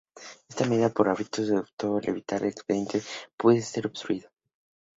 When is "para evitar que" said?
1.93-2.45